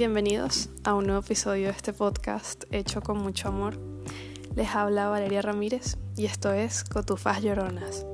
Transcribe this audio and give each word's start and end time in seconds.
Bienvenidos 0.00 0.70
a 0.82 0.94
un 0.94 1.04
nuevo 1.04 1.20
episodio 1.20 1.66
de 1.66 1.72
este 1.72 1.92
podcast 1.92 2.64
hecho 2.70 3.02
con 3.02 3.18
mucho 3.18 3.48
amor. 3.48 3.78
Les 4.56 4.74
habla 4.74 5.10
Valeria 5.10 5.42
Ramírez 5.42 5.98
y 6.16 6.24
esto 6.24 6.54
es 6.54 6.84
Cotufas 6.84 7.42
Lloronas. 7.42 8.06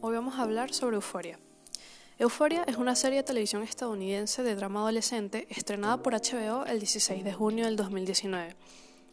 Hoy 0.00 0.14
vamos 0.14 0.36
a 0.38 0.42
hablar 0.44 0.72
sobre 0.72 0.96
Euforia. 0.96 1.38
Euforia 2.18 2.64
es 2.66 2.76
una 2.76 2.96
serie 2.96 3.18
de 3.18 3.24
televisión 3.24 3.62
estadounidense 3.62 4.42
de 4.42 4.54
drama 4.54 4.80
adolescente 4.80 5.46
estrenada 5.50 6.02
por 6.02 6.14
HBO 6.14 6.64
el 6.64 6.78
16 6.78 7.22
de 7.22 7.34
junio 7.34 7.66
del 7.66 7.76
2019. 7.76 8.56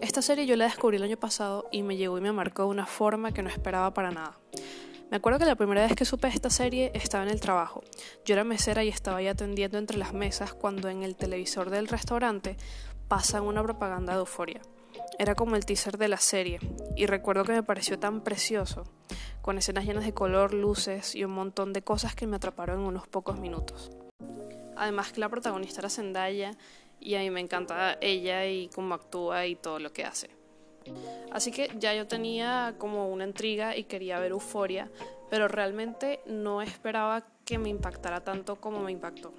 Esta 0.00 0.22
serie 0.22 0.46
yo 0.46 0.56
la 0.56 0.64
descubrí 0.64 0.96
el 0.96 1.02
año 1.02 1.18
pasado 1.18 1.68
y 1.70 1.82
me 1.82 1.98
llegó 1.98 2.16
y 2.16 2.22
me 2.22 2.32
marcó 2.32 2.62
de 2.62 2.70
una 2.70 2.86
forma 2.86 3.32
que 3.32 3.42
no 3.42 3.50
esperaba 3.50 3.92
para 3.92 4.10
nada. 4.10 4.38
Me 5.10 5.18
acuerdo 5.18 5.38
que 5.38 5.44
la 5.44 5.54
primera 5.54 5.82
vez 5.82 5.94
que 5.94 6.04
supe 6.04 6.28
esta 6.28 6.50
serie 6.50 6.90
estaba 6.94 7.24
en 7.24 7.30
el 7.30 7.40
trabajo. 7.40 7.82
Yo 8.24 8.34
era 8.34 8.42
mesera 8.42 8.82
y 8.82 8.88
estaba 8.88 9.18
ahí 9.18 9.28
atendiendo 9.28 9.78
entre 9.78 9.98
las 9.98 10.12
mesas 10.12 10.54
cuando 10.54 10.88
en 10.88 11.02
el 11.02 11.14
televisor 11.14 11.70
del 11.70 11.88
restaurante 11.88 12.56
pasan 13.06 13.44
una 13.44 13.62
propaganda 13.62 14.14
de 14.14 14.20
euforia. 14.20 14.60
Era 15.18 15.34
como 15.34 15.56
el 15.56 15.66
teaser 15.66 15.98
de 15.98 16.08
la 16.08 16.16
serie 16.16 16.58
y 16.96 17.06
recuerdo 17.06 17.44
que 17.44 17.52
me 17.52 17.62
pareció 17.62 17.98
tan 17.98 18.22
precioso, 18.22 18.84
con 19.42 19.58
escenas 19.58 19.84
llenas 19.84 20.04
de 20.04 20.14
color, 20.14 20.54
luces 20.54 21.14
y 21.14 21.24
un 21.24 21.32
montón 21.32 21.72
de 21.72 21.82
cosas 21.82 22.14
que 22.14 22.26
me 22.26 22.36
atraparon 22.36 22.80
en 22.80 22.86
unos 22.86 23.06
pocos 23.06 23.38
minutos. 23.38 23.90
Además 24.76 25.12
que 25.12 25.20
la 25.20 25.28
protagonista 25.28 25.80
era 25.80 25.90
Zendaya 25.90 26.52
y 26.98 27.14
a 27.14 27.20
mí 27.20 27.30
me 27.30 27.40
encanta 27.40 27.98
ella 28.00 28.46
y 28.46 28.68
cómo 28.68 28.94
actúa 28.94 29.46
y 29.46 29.54
todo 29.54 29.78
lo 29.78 29.92
que 29.92 30.04
hace. 30.04 30.33
Así 31.32 31.50
que 31.50 31.70
ya 31.78 31.94
yo 31.94 32.06
tenía 32.06 32.74
como 32.78 33.08
una 33.08 33.24
intriga 33.24 33.76
y 33.76 33.84
quería 33.84 34.18
ver 34.18 34.32
Euforia, 34.32 34.90
pero 35.30 35.48
realmente 35.48 36.20
no 36.26 36.62
esperaba 36.62 37.26
que 37.44 37.58
me 37.58 37.68
impactara 37.68 38.22
tanto 38.22 38.56
como 38.60 38.80
me 38.80 38.92
impactó. 38.92 39.32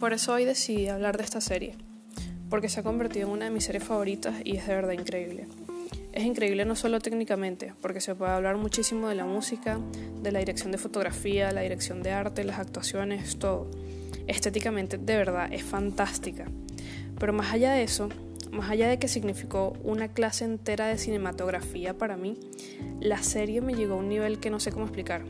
Por 0.00 0.12
eso 0.12 0.32
hoy 0.32 0.44
decidí 0.44 0.88
hablar 0.88 1.16
de 1.16 1.24
esta 1.24 1.40
serie, 1.40 1.74
porque 2.48 2.68
se 2.68 2.80
ha 2.80 2.82
convertido 2.82 3.26
en 3.26 3.32
una 3.32 3.44
de 3.46 3.50
mis 3.50 3.64
series 3.64 3.84
favoritas 3.84 4.36
y 4.44 4.56
es 4.56 4.66
de 4.66 4.74
verdad 4.74 4.92
increíble. 4.92 5.48
Es 6.18 6.24
increíble 6.24 6.64
no 6.64 6.74
solo 6.74 6.98
técnicamente, 6.98 7.74
porque 7.80 8.00
se 8.00 8.12
puede 8.16 8.32
hablar 8.32 8.56
muchísimo 8.56 9.08
de 9.08 9.14
la 9.14 9.24
música, 9.24 9.78
de 10.20 10.32
la 10.32 10.40
dirección 10.40 10.72
de 10.72 10.78
fotografía, 10.78 11.52
la 11.52 11.60
dirección 11.60 12.02
de 12.02 12.10
arte, 12.10 12.42
las 12.42 12.58
actuaciones, 12.58 13.38
todo. 13.38 13.70
Estéticamente, 14.26 14.98
de 14.98 15.16
verdad, 15.16 15.48
es 15.52 15.62
fantástica. 15.62 16.46
Pero 17.20 17.32
más 17.32 17.52
allá 17.52 17.70
de 17.70 17.84
eso, 17.84 18.08
más 18.50 18.68
allá 18.68 18.88
de 18.88 18.98
que 18.98 19.06
significó 19.06 19.76
una 19.84 20.08
clase 20.08 20.44
entera 20.44 20.88
de 20.88 20.98
cinematografía 20.98 21.96
para 21.96 22.16
mí, 22.16 22.36
la 22.98 23.22
serie 23.22 23.60
me 23.60 23.74
llegó 23.74 23.94
a 23.94 23.98
un 23.98 24.08
nivel 24.08 24.40
que 24.40 24.50
no 24.50 24.58
sé 24.58 24.72
cómo 24.72 24.86
explicar. 24.86 25.22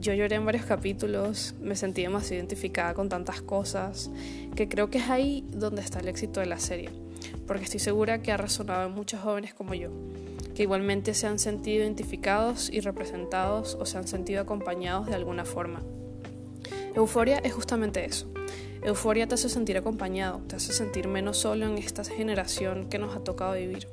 Yo 0.00 0.12
lloré 0.12 0.34
en 0.34 0.44
varios 0.44 0.64
capítulos, 0.66 1.54
me 1.62 1.76
sentí 1.76 2.02
demasiado 2.02 2.40
identificada 2.40 2.94
con 2.94 3.08
tantas 3.08 3.42
cosas, 3.42 4.10
que 4.56 4.68
creo 4.68 4.90
que 4.90 4.98
es 4.98 5.08
ahí 5.08 5.46
donde 5.52 5.82
está 5.82 6.00
el 6.00 6.08
éxito 6.08 6.40
de 6.40 6.46
la 6.46 6.58
serie 6.58 7.03
porque 7.46 7.64
estoy 7.64 7.80
segura 7.80 8.22
que 8.22 8.32
ha 8.32 8.36
resonado 8.36 8.86
en 8.86 8.94
muchos 8.94 9.20
jóvenes 9.20 9.54
como 9.54 9.74
yo, 9.74 9.90
que 10.54 10.62
igualmente 10.62 11.14
se 11.14 11.26
han 11.26 11.38
sentido 11.38 11.82
identificados 11.82 12.70
y 12.70 12.80
representados 12.80 13.76
o 13.80 13.86
se 13.86 13.98
han 13.98 14.08
sentido 14.08 14.40
acompañados 14.40 15.06
de 15.06 15.14
alguna 15.14 15.44
forma. 15.44 15.82
Euforia 16.94 17.38
es 17.38 17.52
justamente 17.52 18.04
eso. 18.04 18.30
Euforia 18.82 19.26
te 19.26 19.34
hace 19.34 19.48
sentir 19.48 19.76
acompañado, 19.76 20.42
te 20.46 20.56
hace 20.56 20.72
sentir 20.72 21.08
menos 21.08 21.38
solo 21.38 21.66
en 21.66 21.78
esta 21.78 22.04
generación 22.04 22.88
que 22.88 22.98
nos 22.98 23.16
ha 23.16 23.24
tocado 23.24 23.54
vivir, 23.54 23.88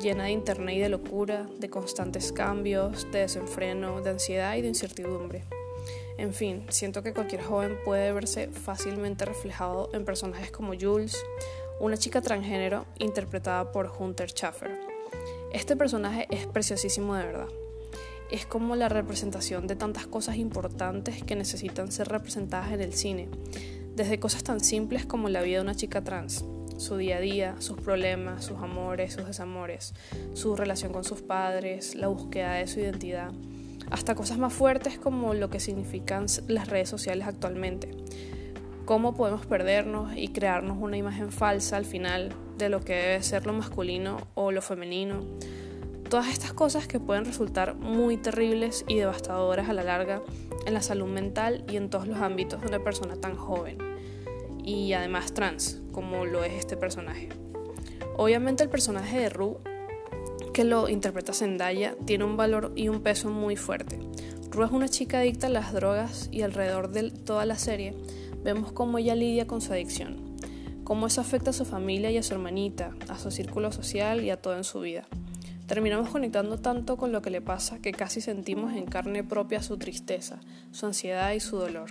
llena 0.00 0.24
de 0.24 0.32
internet 0.32 0.76
y 0.76 0.80
de 0.80 0.88
locura, 0.88 1.48
de 1.58 1.70
constantes 1.70 2.32
cambios, 2.32 3.10
de 3.10 3.20
desenfreno, 3.20 4.00
de 4.02 4.10
ansiedad 4.10 4.54
y 4.56 4.62
de 4.62 4.68
incertidumbre. 4.68 5.44
En 6.18 6.34
fin, 6.34 6.64
siento 6.68 7.02
que 7.02 7.14
cualquier 7.14 7.42
joven 7.42 7.78
puede 7.84 8.12
verse 8.12 8.48
fácilmente 8.48 9.24
reflejado 9.24 9.88
en 9.92 10.04
personajes 10.04 10.50
como 10.50 10.74
Jules 10.78 11.16
una 11.80 11.96
chica 11.96 12.20
transgénero 12.20 12.86
interpretada 12.98 13.70
por 13.70 13.92
Hunter 13.98 14.30
Schaffer. 14.30 14.78
Este 15.52 15.76
personaje 15.76 16.26
es 16.30 16.46
preciosísimo 16.46 17.14
de 17.14 17.24
verdad. 17.24 17.48
Es 18.30 18.46
como 18.46 18.76
la 18.76 18.88
representación 18.88 19.66
de 19.66 19.76
tantas 19.76 20.06
cosas 20.06 20.36
importantes 20.36 21.22
que 21.22 21.36
necesitan 21.36 21.90
ser 21.90 22.08
representadas 22.08 22.72
en 22.72 22.80
el 22.80 22.92
cine, 22.92 23.28
desde 23.94 24.18
cosas 24.20 24.44
tan 24.44 24.60
simples 24.60 25.06
como 25.06 25.28
la 25.28 25.40
vida 25.40 25.58
de 25.58 25.62
una 25.62 25.74
chica 25.74 26.02
trans, 26.02 26.44
su 26.76 26.96
día 26.96 27.16
a 27.16 27.20
día, 27.20 27.54
sus 27.60 27.80
problemas, 27.80 28.44
sus 28.44 28.58
amores, 28.58 29.14
sus 29.14 29.26
desamores, 29.26 29.94
su 30.34 30.56
relación 30.56 30.92
con 30.92 31.04
sus 31.04 31.22
padres, 31.22 31.94
la 31.94 32.08
búsqueda 32.08 32.54
de 32.54 32.66
su 32.66 32.80
identidad, 32.80 33.32
hasta 33.90 34.14
cosas 34.14 34.38
más 34.38 34.52
fuertes 34.52 34.98
como 34.98 35.32
lo 35.32 35.48
que 35.48 35.60
significan 35.60 36.26
las 36.48 36.68
redes 36.68 36.88
sociales 36.88 37.26
actualmente, 37.26 37.90
cómo 38.88 39.12
podemos 39.12 39.44
perdernos 39.44 40.16
y 40.16 40.28
crearnos 40.28 40.78
una 40.80 40.96
imagen 40.96 41.30
falsa 41.30 41.76
al 41.76 41.84
final 41.84 42.32
de 42.56 42.70
lo 42.70 42.80
que 42.80 42.94
debe 42.94 43.22
ser 43.22 43.44
lo 43.44 43.52
masculino 43.52 44.16
o 44.34 44.50
lo 44.50 44.62
femenino. 44.62 45.26
Todas 46.08 46.28
estas 46.28 46.54
cosas 46.54 46.88
que 46.88 46.98
pueden 46.98 47.26
resultar 47.26 47.74
muy 47.74 48.16
terribles 48.16 48.86
y 48.88 48.96
devastadoras 48.96 49.68
a 49.68 49.74
la 49.74 49.84
larga 49.84 50.22
en 50.64 50.72
la 50.72 50.80
salud 50.80 51.06
mental 51.06 51.66
y 51.68 51.76
en 51.76 51.90
todos 51.90 52.08
los 52.08 52.16
ámbitos 52.16 52.62
de 52.62 52.68
una 52.68 52.82
persona 52.82 53.16
tan 53.16 53.36
joven 53.36 53.76
y 54.64 54.94
además 54.94 55.34
trans 55.34 55.82
como 55.92 56.24
lo 56.24 56.42
es 56.42 56.54
este 56.54 56.78
personaje. 56.78 57.28
Obviamente 58.16 58.62
el 58.62 58.70
personaje 58.70 59.20
de 59.20 59.28
Rue 59.28 59.58
que 60.54 60.64
lo 60.64 60.88
interpreta 60.88 61.34
Zendaya 61.34 61.94
tiene 62.06 62.24
un 62.24 62.38
valor 62.38 62.72
y 62.74 62.88
un 62.88 63.02
peso 63.02 63.28
muy 63.28 63.54
fuerte. 63.54 63.98
Rue 64.50 64.64
es 64.64 64.72
una 64.72 64.88
chica 64.88 65.18
adicta 65.18 65.48
a 65.48 65.50
las 65.50 65.74
drogas 65.74 66.30
y 66.32 66.40
alrededor 66.40 66.90
de 66.90 67.10
toda 67.10 67.44
la 67.44 67.56
serie 67.56 67.94
vemos 68.42 68.72
cómo 68.72 68.98
ella 68.98 69.14
lidia 69.14 69.46
con 69.46 69.60
su 69.60 69.72
adicción, 69.72 70.36
cómo 70.84 71.06
eso 71.06 71.20
afecta 71.20 71.50
a 71.50 71.52
su 71.52 71.64
familia 71.64 72.10
y 72.10 72.18
a 72.18 72.22
su 72.22 72.34
hermanita, 72.34 72.92
a 73.08 73.18
su 73.18 73.30
círculo 73.30 73.72
social 73.72 74.24
y 74.24 74.30
a 74.30 74.40
todo 74.40 74.56
en 74.56 74.64
su 74.64 74.80
vida. 74.80 75.06
Terminamos 75.66 76.08
conectando 76.08 76.58
tanto 76.58 76.96
con 76.96 77.12
lo 77.12 77.20
que 77.20 77.28
le 77.28 77.42
pasa 77.42 77.78
que 77.78 77.92
casi 77.92 78.22
sentimos 78.22 78.72
en 78.72 78.86
carne 78.86 79.22
propia 79.22 79.62
su 79.62 79.76
tristeza, 79.76 80.40
su 80.70 80.86
ansiedad 80.86 81.32
y 81.32 81.40
su 81.40 81.58
dolor. 81.58 81.90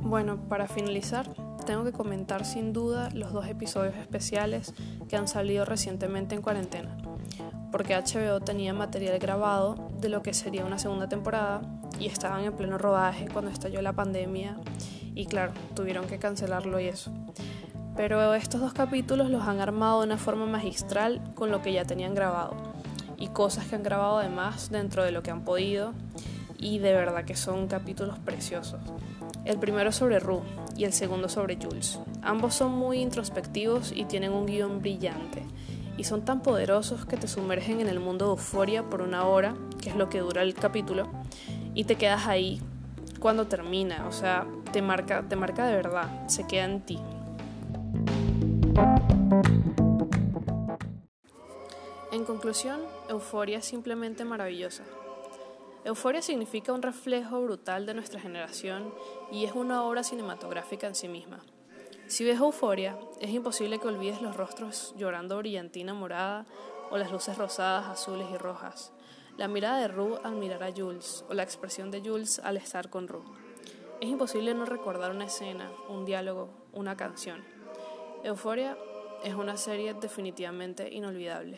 Bueno, 0.00 0.48
para 0.48 0.66
finalizar, 0.66 1.28
tengo 1.64 1.84
que 1.84 1.92
comentar 1.92 2.44
sin 2.44 2.72
duda 2.72 3.08
los 3.12 3.32
dos 3.32 3.46
episodios 3.46 3.96
especiales 3.96 4.74
que 5.08 5.16
han 5.16 5.28
salido 5.28 5.64
recientemente 5.64 6.34
en 6.34 6.42
cuarentena 6.42 6.96
porque 7.74 7.96
HBO 7.96 8.38
tenía 8.38 8.72
material 8.72 9.18
grabado 9.18 9.74
de 9.98 10.08
lo 10.08 10.22
que 10.22 10.32
sería 10.32 10.64
una 10.64 10.78
segunda 10.78 11.08
temporada 11.08 11.60
y 11.98 12.06
estaban 12.06 12.44
en 12.44 12.52
pleno 12.52 12.78
rodaje 12.78 13.26
cuando 13.32 13.50
estalló 13.50 13.82
la 13.82 13.92
pandemia 13.92 14.60
y 15.12 15.26
claro, 15.26 15.54
tuvieron 15.74 16.06
que 16.06 16.20
cancelarlo 16.20 16.78
y 16.78 16.86
eso. 16.86 17.12
Pero 17.96 18.32
estos 18.34 18.60
dos 18.60 18.74
capítulos 18.74 19.28
los 19.28 19.42
han 19.48 19.58
armado 19.58 20.02
de 20.02 20.06
una 20.06 20.18
forma 20.18 20.46
magistral 20.46 21.20
con 21.34 21.50
lo 21.50 21.62
que 21.62 21.72
ya 21.72 21.84
tenían 21.84 22.14
grabado 22.14 22.54
y 23.18 23.26
cosas 23.26 23.66
que 23.66 23.74
han 23.74 23.82
grabado 23.82 24.18
además 24.18 24.70
dentro 24.70 25.02
de 25.02 25.10
lo 25.10 25.24
que 25.24 25.32
han 25.32 25.42
podido 25.42 25.94
y 26.64 26.78
de 26.78 26.94
verdad 26.94 27.26
que 27.26 27.36
son 27.36 27.68
capítulos 27.68 28.18
preciosos. 28.18 28.80
El 29.44 29.58
primero 29.58 29.92
sobre 29.92 30.18
Rue 30.18 30.40
y 30.78 30.84
el 30.84 30.94
segundo 30.94 31.28
sobre 31.28 31.58
Jules. 31.62 32.00
Ambos 32.22 32.54
son 32.54 32.72
muy 32.72 33.00
introspectivos 33.00 33.92
y 33.94 34.06
tienen 34.06 34.32
un 34.32 34.46
guion 34.46 34.80
brillante 34.80 35.42
y 35.98 36.04
son 36.04 36.24
tan 36.24 36.40
poderosos 36.40 37.04
que 37.04 37.18
te 37.18 37.28
sumergen 37.28 37.80
en 37.80 37.88
el 37.88 38.00
mundo 38.00 38.24
de 38.24 38.30
euforia 38.32 38.82
por 38.82 39.02
una 39.02 39.26
hora, 39.26 39.54
que 39.80 39.90
es 39.90 39.96
lo 39.96 40.08
que 40.08 40.20
dura 40.20 40.42
el 40.42 40.54
capítulo, 40.54 41.06
y 41.74 41.84
te 41.84 41.96
quedas 41.96 42.26
ahí 42.26 42.62
cuando 43.20 43.46
termina, 43.46 44.06
o 44.08 44.12
sea, 44.12 44.46
te 44.72 44.80
marca, 44.80 45.22
te 45.28 45.36
marca 45.36 45.66
de 45.66 45.76
verdad, 45.76 46.26
se 46.28 46.46
queda 46.46 46.64
en 46.64 46.80
ti. 46.80 46.98
En 52.10 52.24
conclusión, 52.24 52.80
Euforia 53.10 53.58
es 53.58 53.66
simplemente 53.66 54.24
maravillosa. 54.24 54.82
Euforia 55.84 56.22
significa 56.22 56.72
un 56.72 56.80
reflejo 56.80 57.42
brutal 57.42 57.84
de 57.84 57.92
nuestra 57.92 58.18
generación 58.18 58.94
y 59.30 59.44
es 59.44 59.52
una 59.52 59.84
obra 59.84 60.02
cinematográfica 60.02 60.86
en 60.86 60.94
sí 60.94 61.08
misma. 61.08 61.44
Si 62.06 62.24
ves 62.24 62.40
euforia, 62.40 62.98
es 63.20 63.30
imposible 63.30 63.78
que 63.78 63.88
olvides 63.88 64.22
los 64.22 64.34
rostros 64.34 64.94
llorando 64.96 65.36
brillantina 65.36 65.92
morada 65.92 66.46
o 66.90 66.96
las 66.96 67.12
luces 67.12 67.36
rosadas, 67.36 67.86
azules 67.86 68.26
y 68.32 68.38
rojas, 68.38 68.92
la 69.36 69.46
mirada 69.46 69.78
de 69.78 69.88
Rue 69.88 70.18
al 70.24 70.36
mirar 70.36 70.62
a 70.62 70.72
Jules 70.72 71.22
o 71.28 71.34
la 71.34 71.42
expresión 71.42 71.90
de 71.90 72.00
Jules 72.00 72.38
al 72.38 72.56
estar 72.56 72.88
con 72.88 73.06
Rue. 73.06 73.24
Es 74.00 74.08
imposible 74.08 74.54
no 74.54 74.64
recordar 74.64 75.10
una 75.10 75.26
escena, 75.26 75.70
un 75.90 76.06
diálogo, 76.06 76.48
una 76.72 76.96
canción. 76.96 77.44
Euforia 78.22 78.78
es 79.22 79.34
una 79.34 79.58
serie 79.58 79.92
definitivamente 79.92 80.88
inolvidable. 80.90 81.56